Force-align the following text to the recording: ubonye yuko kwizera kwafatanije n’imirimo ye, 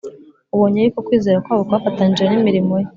ubonye 0.55 0.79
yuko 0.81 0.99
kwizera 1.07 1.43
kwafatanije 1.45 2.23
n’imirimo 2.27 2.73
ye, 2.81 2.87